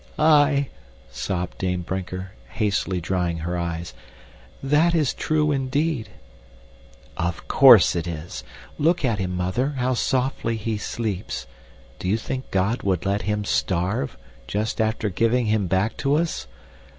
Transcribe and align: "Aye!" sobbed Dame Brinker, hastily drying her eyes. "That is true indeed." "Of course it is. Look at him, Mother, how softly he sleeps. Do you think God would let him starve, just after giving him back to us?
"Aye!" 0.17 0.69
sobbed 1.11 1.59
Dame 1.59 1.83
Brinker, 1.83 2.31
hastily 2.53 2.99
drying 2.99 3.37
her 3.37 3.55
eyes. 3.55 3.93
"That 4.63 4.95
is 4.95 5.13
true 5.13 5.51
indeed." 5.51 6.09
"Of 7.17 7.47
course 7.47 7.95
it 7.95 8.07
is. 8.07 8.43
Look 8.79 9.05
at 9.05 9.19
him, 9.19 9.37
Mother, 9.37 9.73
how 9.77 9.93
softly 9.93 10.57
he 10.57 10.79
sleeps. 10.79 11.45
Do 11.99 12.07
you 12.09 12.17
think 12.17 12.49
God 12.49 12.81
would 12.81 13.05
let 13.05 13.21
him 13.29 13.45
starve, 13.45 14.17
just 14.47 14.81
after 14.81 15.07
giving 15.09 15.45
him 15.45 15.67
back 15.67 15.97
to 15.97 16.15
us? 16.15 16.47